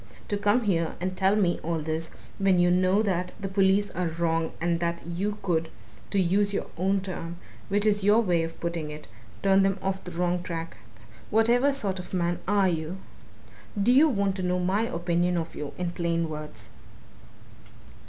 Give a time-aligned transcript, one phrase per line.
[0.27, 2.09] to come here and tell me all this
[2.39, 5.69] when you know that the police are wrong and that you could
[6.09, 7.37] to use your own term,
[7.69, 9.05] which is your way of putting it
[9.43, 10.77] turn them off the wrong track?
[11.29, 12.97] Whatever sort of man are you?
[13.79, 16.71] Do you want to know my opinion of you in plain words?"